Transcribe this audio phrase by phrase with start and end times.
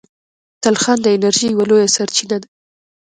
[0.63, 2.47] تلخان د انرژۍ یوه لویه سرچینه ده.